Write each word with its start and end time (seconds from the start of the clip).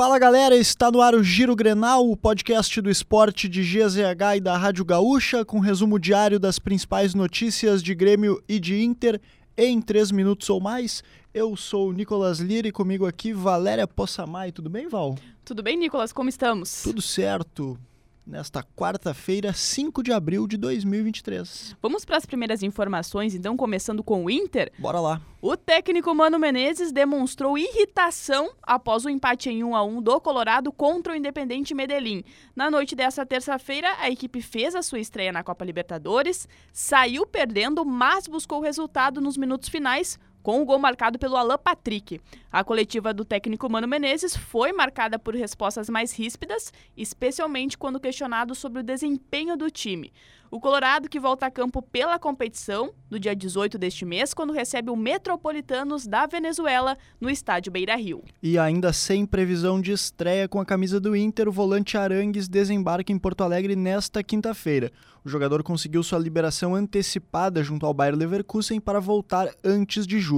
Fala 0.00 0.18
galera, 0.18 0.56
está 0.56 0.90
no 0.90 1.02
ar 1.02 1.14
o 1.14 1.22
Giro 1.22 1.54
Grenal, 1.54 2.10
o 2.10 2.16
podcast 2.16 2.80
do 2.80 2.88
esporte 2.88 3.46
de 3.46 3.62
GZH 3.62 4.36
e 4.38 4.40
da 4.40 4.56
Rádio 4.56 4.82
Gaúcha, 4.82 5.44
com 5.44 5.58
resumo 5.58 5.98
diário 5.98 6.40
das 6.40 6.58
principais 6.58 7.14
notícias 7.14 7.82
de 7.82 7.94
Grêmio 7.94 8.42
e 8.48 8.58
de 8.58 8.82
Inter 8.82 9.20
em 9.58 9.78
3 9.78 10.10
minutos 10.10 10.48
ou 10.48 10.58
mais. 10.58 11.04
Eu 11.34 11.54
sou 11.54 11.90
o 11.90 11.92
Nicolas 11.92 12.38
Lira 12.38 12.66
e 12.66 12.72
comigo 12.72 13.06
aqui 13.06 13.34
Valéria 13.34 13.86
Possamay. 13.86 14.50
Tudo 14.50 14.70
bem, 14.70 14.88
Val? 14.88 15.16
Tudo 15.44 15.62
bem, 15.62 15.76
Nicolas? 15.76 16.14
Como 16.14 16.30
estamos? 16.30 16.82
Tudo 16.82 17.02
certo 17.02 17.78
nesta 18.30 18.62
quarta-feira, 18.62 19.52
5 19.52 20.02
de 20.02 20.12
abril 20.12 20.46
de 20.46 20.56
2023. 20.56 21.76
Vamos 21.82 22.04
para 22.04 22.16
as 22.16 22.24
primeiras 22.24 22.62
informações, 22.62 23.34
então, 23.34 23.56
começando 23.56 24.04
com 24.04 24.24
o 24.24 24.30
Inter. 24.30 24.72
Bora 24.78 25.00
lá. 25.00 25.20
O 25.42 25.56
técnico 25.56 26.14
Mano 26.14 26.38
Menezes 26.38 26.92
demonstrou 26.92 27.58
irritação 27.58 28.50
após 28.62 29.04
o 29.04 29.10
empate 29.10 29.50
em 29.50 29.64
1 29.64 29.74
a 29.74 29.82
1 29.82 30.02
do 30.02 30.20
Colorado 30.20 30.70
contra 30.70 31.12
o 31.12 31.16
Independente 31.16 31.74
Medellín. 31.74 32.22
Na 32.54 32.70
noite 32.70 32.94
dessa 32.94 33.26
terça-feira, 33.26 33.88
a 33.98 34.08
equipe 34.08 34.40
fez 34.40 34.74
a 34.74 34.82
sua 34.82 35.00
estreia 35.00 35.32
na 35.32 35.42
Copa 35.42 35.64
Libertadores, 35.64 36.46
saiu 36.72 37.26
perdendo, 37.26 37.84
mas 37.84 38.28
buscou 38.28 38.58
o 38.58 38.62
resultado 38.62 39.20
nos 39.20 39.36
minutos 39.36 39.68
finais 39.68 40.18
com 40.42 40.60
o 40.60 40.64
gol 40.64 40.78
marcado 40.78 41.18
pelo 41.18 41.36
Alan 41.36 41.58
Patrick. 41.58 42.20
A 42.50 42.64
coletiva 42.64 43.14
do 43.14 43.24
técnico 43.24 43.70
Mano 43.70 43.86
Menezes 43.86 44.36
foi 44.36 44.72
marcada 44.72 45.18
por 45.18 45.34
respostas 45.34 45.88
mais 45.88 46.12
ríspidas, 46.12 46.72
especialmente 46.96 47.78
quando 47.78 48.00
questionado 48.00 48.54
sobre 48.54 48.80
o 48.80 48.84
desempenho 48.84 49.56
do 49.56 49.70
time. 49.70 50.12
O 50.50 50.58
Colorado, 50.58 51.08
que 51.08 51.20
volta 51.20 51.46
a 51.46 51.50
campo 51.50 51.80
pela 51.80 52.18
competição 52.18 52.92
no 53.08 53.20
dia 53.20 53.36
18 53.36 53.78
deste 53.78 54.04
mês, 54.04 54.34
quando 54.34 54.52
recebe 54.52 54.90
o 54.90 54.96
Metropolitanos 54.96 56.08
da 56.08 56.26
Venezuela 56.26 56.98
no 57.20 57.30
estádio 57.30 57.70
Beira 57.70 57.94
Rio. 57.94 58.24
E 58.42 58.58
ainda 58.58 58.92
sem 58.92 59.24
previsão 59.24 59.80
de 59.80 59.92
estreia 59.92 60.48
com 60.48 60.58
a 60.58 60.66
camisa 60.66 60.98
do 60.98 61.14
Inter, 61.14 61.48
o 61.48 61.52
volante 61.52 61.96
Arangues 61.96 62.48
desembarca 62.48 63.12
em 63.12 63.18
Porto 63.18 63.44
Alegre 63.44 63.76
nesta 63.76 64.24
quinta-feira. 64.24 64.90
O 65.24 65.28
jogador 65.28 65.62
conseguiu 65.62 66.02
sua 66.02 66.18
liberação 66.18 66.74
antecipada 66.74 67.62
junto 67.62 67.86
ao 67.86 67.94
Bayer 67.94 68.16
Leverkusen 68.16 68.80
para 68.80 68.98
voltar 68.98 69.54
antes 69.62 70.04
de 70.04 70.18
julho. 70.18 70.29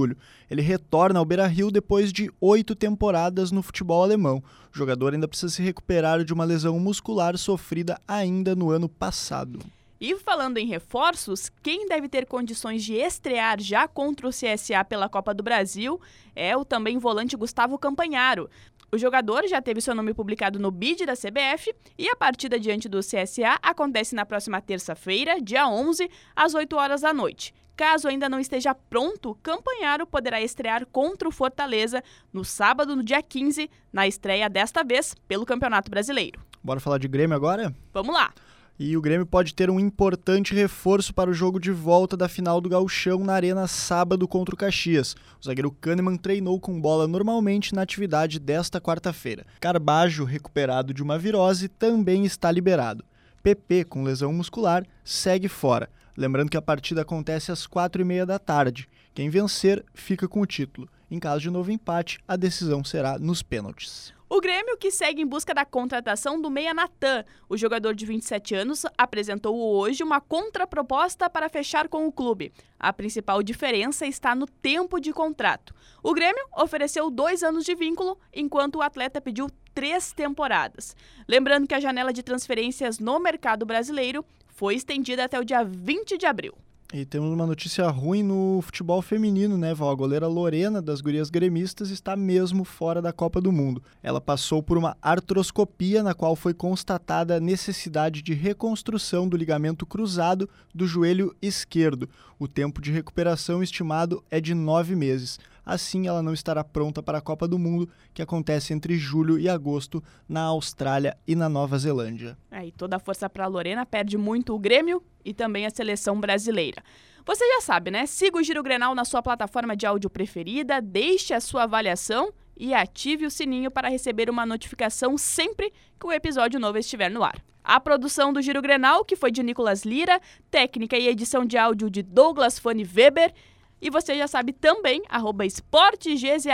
Ele 0.49 0.61
retorna 0.61 1.19
ao 1.19 1.25
Beira 1.25 1.47
Rio 1.47 1.71
depois 1.71 2.11
de 2.11 2.31
oito 2.41 2.75
temporadas 2.75 3.51
no 3.51 3.61
futebol 3.61 4.03
alemão. 4.03 4.43
O 4.73 4.77
jogador 4.77 5.13
ainda 5.13 5.27
precisa 5.27 5.53
se 5.53 5.61
recuperar 5.61 6.23
de 6.23 6.33
uma 6.33 6.43
lesão 6.43 6.79
muscular 6.79 7.37
sofrida 7.37 7.99
ainda 8.07 8.55
no 8.55 8.71
ano 8.71 8.89
passado. 8.89 9.59
E 10.01 10.17
falando 10.17 10.57
em 10.57 10.67
reforços, 10.67 11.49
quem 11.61 11.87
deve 11.87 12.09
ter 12.09 12.25
condições 12.25 12.83
de 12.83 12.93
estrear 12.93 13.61
já 13.61 13.87
contra 13.87 14.27
o 14.27 14.31
CSA 14.31 14.83
pela 14.83 15.07
Copa 15.07 15.33
do 15.33 15.41
Brasil 15.41 15.97
é 16.35 16.57
o 16.57 16.65
também 16.65 16.97
volante 16.97 17.37
Gustavo 17.37 17.77
Campanharo. 17.77 18.49
O 18.91 18.97
jogador 18.97 19.47
já 19.47 19.61
teve 19.61 19.81
seu 19.81 19.95
nome 19.95 20.13
publicado 20.13 20.59
no 20.59 20.69
BID 20.69 21.05
da 21.05 21.15
CBF 21.15 21.73
e 21.97 22.07
a 22.09 22.15
partida 22.15 22.59
diante 22.59 22.89
do 22.89 22.99
CSA 22.99 23.57
acontece 23.61 24.13
na 24.13 24.25
próxima 24.25 24.61
terça-feira, 24.61 25.41
dia 25.41 25.67
11, 25.67 26.07
às 26.35 26.53
8 26.53 26.75
horas 26.75 27.01
da 27.01 27.13
noite. 27.13 27.55
Caso 27.75 28.07
ainda 28.07 28.29
não 28.29 28.39
esteja 28.39 28.75
pronto, 28.75 29.37
Campanharo 29.41 30.05
poderá 30.05 30.39
estrear 30.41 30.85
contra 30.85 31.27
o 31.27 31.31
Fortaleza 31.31 32.03
no 32.31 32.45
sábado, 32.45 32.95
no 32.95 33.03
dia 33.03 33.21
15, 33.21 33.69
na 33.91 34.07
estreia 34.07 34.47
desta 34.47 34.83
vez 34.83 35.15
pelo 35.27 35.45
Campeonato 35.45 35.89
Brasileiro. 35.89 36.39
Bora 36.63 36.79
falar 36.79 36.99
de 36.99 37.07
Grêmio 37.07 37.35
agora? 37.35 37.73
Vamos 37.91 38.13
lá! 38.13 38.31
E 38.79 38.97
o 38.97 39.01
Grêmio 39.01 39.25
pode 39.25 39.53
ter 39.53 39.69
um 39.69 39.79
importante 39.79 40.53
reforço 40.53 41.13
para 41.13 41.29
o 41.29 41.33
jogo 41.33 41.59
de 41.59 41.71
volta 41.71 42.17
da 42.17 42.27
final 42.27 42.59
do 42.59 42.69
Gauchão 42.69 43.19
na 43.19 43.33
Arena 43.33 43.67
sábado 43.67 44.27
contra 44.27 44.55
o 44.55 44.57
Caxias. 44.57 45.15
O 45.39 45.45
zagueiro 45.45 45.71
Kahneman 45.71 46.17
treinou 46.17 46.59
com 46.59 46.81
bola 46.81 47.07
normalmente 47.07 47.75
na 47.75 47.83
atividade 47.83 48.39
desta 48.39 48.81
quarta-feira. 48.81 49.45
Carbajo, 49.59 50.25
recuperado 50.25 50.93
de 50.93 51.03
uma 51.03 51.19
virose, 51.19 51.67
também 51.67 52.25
está 52.25 52.51
liberado. 52.51 53.05
PP, 53.43 53.83
com 53.85 54.03
lesão 54.03 54.33
muscular, 54.33 54.83
segue 55.03 55.47
fora. 55.47 55.87
Lembrando 56.15 56.49
que 56.49 56.57
a 56.57 56.61
partida 56.61 57.01
acontece 57.01 57.51
às 57.51 57.65
quatro 57.65 58.01
e 58.01 58.05
meia 58.05 58.25
da 58.25 58.37
tarde. 58.37 58.87
Quem 59.13 59.29
vencer 59.29 59.83
fica 59.93 60.27
com 60.27 60.41
o 60.41 60.45
título. 60.45 60.87
Em 61.09 61.19
caso 61.19 61.41
de 61.41 61.49
novo 61.49 61.71
empate, 61.71 62.19
a 62.27 62.35
decisão 62.35 62.83
será 62.83 63.17
nos 63.17 63.41
pênaltis. 63.41 64.13
O 64.29 64.41
Grêmio, 64.41 64.77
que 64.77 64.89
segue 64.89 65.21
em 65.21 65.27
busca 65.27 65.53
da 65.53 65.63
contratação 65.63 66.41
do 66.41 66.49
Meia 66.49 66.73
Natan. 66.73 67.23
O 67.47 67.55
jogador 67.55 67.93
de 67.93 68.03
27 68.03 68.55
anos 68.55 68.83
apresentou 68.97 69.55
hoje 69.55 70.01
uma 70.01 70.19
contraproposta 70.19 71.29
para 71.29 71.49
fechar 71.49 71.87
com 71.87 72.07
o 72.07 72.11
clube. 72.11 72.51
A 72.79 72.91
principal 72.91 73.43
diferença 73.43 74.07
está 74.07 74.33
no 74.33 74.47
tempo 74.47 74.99
de 74.99 75.13
contrato. 75.13 75.75
O 76.01 76.15
Grêmio 76.15 76.43
ofereceu 76.57 77.11
dois 77.11 77.43
anos 77.43 77.63
de 77.63 77.75
vínculo, 77.75 78.17
enquanto 78.33 78.77
o 78.77 78.81
atleta 78.81 79.21
pediu 79.21 79.47
três 79.73 80.11
temporadas. 80.11 80.95
Lembrando 81.27 81.67
que 81.67 81.73
a 81.73 81.79
janela 81.79 82.13
de 82.13 82.23
transferências 82.23 82.99
no 82.99 83.19
mercado 83.19 83.65
brasileiro 83.65 84.23
foi 84.47 84.75
estendida 84.75 85.23
até 85.23 85.39
o 85.39 85.43
dia 85.43 85.63
20 85.63 86.17
de 86.17 86.25
abril. 86.25 86.53
E 86.93 87.05
temos 87.05 87.33
uma 87.33 87.47
notícia 87.47 87.87
ruim 87.87 88.21
no 88.21 88.61
futebol 88.61 89.01
feminino, 89.01 89.57
né, 89.57 89.73
Val? 89.73 89.89
A 89.89 89.95
goleira 89.95 90.27
Lorena, 90.27 90.79
das 90.79 91.01
gurias 91.01 91.27
gremistas, 91.31 91.89
está 91.89 92.15
mesmo 92.15 92.63
fora 92.63 93.01
da 93.01 93.11
Copa 93.11 93.41
do 93.41 93.51
Mundo. 93.51 93.81
Ela 94.03 94.21
passou 94.21 94.61
por 94.61 94.77
uma 94.77 94.95
artroscopia, 95.01 96.03
na 96.03 96.13
qual 96.13 96.35
foi 96.35 96.53
constatada 96.53 97.37
a 97.37 97.39
necessidade 97.39 98.21
de 98.21 98.35
reconstrução 98.35 99.27
do 99.27 99.35
ligamento 99.35 99.87
cruzado 99.87 100.47
do 100.71 100.85
joelho 100.85 101.35
esquerdo. 101.41 102.07
O 102.37 102.47
tempo 102.47 102.79
de 102.79 102.91
recuperação 102.91 103.63
estimado 103.63 104.23
é 104.29 104.39
de 104.39 104.53
nove 104.53 104.95
meses. 104.95 105.39
Assim, 105.65 106.07
ela 106.07 106.21
não 106.21 106.33
estará 106.33 106.63
pronta 106.63 107.01
para 107.01 107.17
a 107.17 107.21
Copa 107.21 107.47
do 107.47 107.57
Mundo, 107.57 107.89
que 108.13 108.21
acontece 108.21 108.73
entre 108.73 108.97
julho 108.97 109.39
e 109.39 109.47
agosto 109.47 110.03
na 110.27 110.41
Austrália 110.41 111.17
e 111.27 111.35
na 111.35 111.47
Nova 111.47 111.77
Zelândia. 111.77 112.37
É, 112.51 112.65
e 112.65 112.71
toda 112.71 112.97
a 112.97 112.99
força 112.99 113.29
para 113.29 113.45
a 113.45 113.47
Lorena 113.47 113.85
perde 113.85 114.17
muito 114.17 114.53
o 114.53 114.59
Grêmio 114.59 115.03
e 115.23 115.33
também 115.33 115.65
a 115.65 115.69
seleção 115.69 116.19
brasileira. 116.19 116.83
Você 117.25 117.47
já 117.47 117.61
sabe, 117.61 117.89
né? 117.89 118.05
Siga 118.05 118.37
o 118.37 118.43
Giro 118.43 118.61
Grenal 118.61 118.93
na 118.93 119.05
sua 119.05 119.23
plataforma 119.23 119.77
de 119.77 119.85
áudio 119.85 120.09
preferida, 120.09 120.81
deixe 120.81 121.33
a 121.33 121.39
sua 121.39 121.63
avaliação 121.63 122.33
e 122.57 122.73
ative 122.73 123.25
o 123.25 123.31
sininho 123.31 123.71
para 123.71 123.89
receber 123.89 124.29
uma 124.29 124.45
notificação 124.45 125.17
sempre 125.17 125.71
que 125.97 126.05
o 126.05 126.11
episódio 126.11 126.59
novo 126.59 126.77
estiver 126.77 127.09
no 127.09 127.23
ar. 127.23 127.41
A 127.63 127.79
produção 127.79 128.33
do 128.33 128.41
Giro 128.41 128.61
Grenal, 128.61 129.05
que 129.05 129.15
foi 129.15 129.31
de 129.31 129.41
Nicolas 129.41 129.83
Lira, 129.83 130.19
técnica 130.51 130.97
e 130.97 131.07
edição 131.07 131.45
de 131.45 131.57
áudio 131.57 131.89
de 131.89 132.03
Douglas 132.03 132.59
Fanny 132.59 132.83
Weber 132.83 133.33
e 133.83 133.89
você 133.89 134.17
já 134.17 134.29
sabe 134.29 134.53
também, 134.53 135.03
arroba 135.09 135.45
esportegzh 135.45 136.47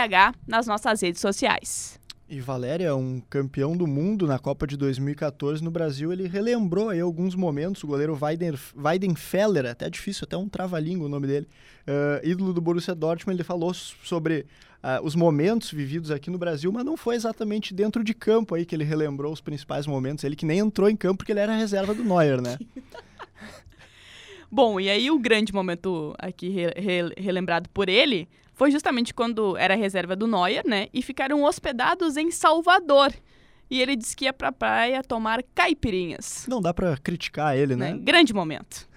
nas 0.48 0.66
nossas 0.66 1.00
redes 1.00 1.20
sociais. 1.20 2.00
E 2.28 2.40
Valéria, 2.40 2.94
um 2.94 3.20
campeão 3.20 3.76
do 3.76 3.86
mundo 3.86 4.26
na 4.26 4.38
Copa 4.38 4.66
de 4.66 4.76
2014 4.76 5.62
no 5.62 5.70
Brasil, 5.70 6.12
ele 6.12 6.26
relembrou 6.26 6.88
aí 6.88 7.00
alguns 7.00 7.36
momentos, 7.36 7.84
o 7.84 7.86
goleiro 7.86 8.18
Weiden, 8.20 8.54
Weidenfeller, 8.76 9.66
até 9.66 9.88
difícil, 9.88 10.24
até 10.24 10.36
um 10.36 10.48
trava-língua 10.48 11.06
o 11.06 11.08
nome 11.08 11.28
dele, 11.28 11.48
uh, 11.86 12.26
ídolo 12.26 12.52
do 12.52 12.60
Borussia 12.60 12.94
Dortmund, 12.94 13.36
ele 13.36 13.44
falou 13.44 13.72
sobre 13.74 14.46
uh, 14.82 15.04
os 15.04 15.14
momentos 15.14 15.70
vividos 15.70 16.10
aqui 16.10 16.30
no 16.30 16.38
Brasil, 16.38 16.70
mas 16.72 16.84
não 16.84 16.96
foi 16.96 17.14
exatamente 17.14 17.72
dentro 17.72 18.02
de 18.02 18.12
campo 18.12 18.56
aí 18.56 18.64
que 18.64 18.74
ele 18.74 18.84
relembrou 18.84 19.32
os 19.32 19.40
principais 19.40 19.86
momentos, 19.86 20.24
ele 20.24 20.36
que 20.36 20.46
nem 20.46 20.58
entrou 20.58 20.88
em 20.88 20.96
campo 20.96 21.18
porque 21.18 21.32
ele 21.32 21.40
era 21.40 21.56
reserva 21.56 21.94
do 21.94 22.04
Neuer, 22.04 22.40
né? 22.40 22.58
Bom, 24.50 24.80
e 24.80 24.90
aí 24.90 25.10
o 25.10 25.18
grande 25.18 25.52
momento 25.54 26.14
aqui 26.18 26.48
re, 26.48 26.66
re, 26.76 27.14
relembrado 27.16 27.68
por 27.70 27.88
ele 27.88 28.28
foi 28.52 28.70
justamente 28.70 29.14
quando 29.14 29.56
era 29.56 29.74
reserva 29.74 30.16
do 30.16 30.26
Neuer, 30.26 30.66
né? 30.66 30.88
E 30.92 31.00
ficaram 31.00 31.44
hospedados 31.44 32.16
em 32.16 32.30
Salvador. 32.30 33.12
E 33.70 33.80
ele 33.80 33.94
disse 33.94 34.16
que 34.16 34.24
ia 34.24 34.32
pra 34.32 34.50
praia 34.50 35.02
tomar 35.02 35.42
caipirinhas. 35.54 36.44
Não 36.48 36.60
dá 36.60 36.74
para 36.74 36.96
criticar 36.96 37.56
ele, 37.56 37.76
né? 37.76 37.92
né? 37.92 37.98
Grande 38.02 38.34
momento. 38.34 38.89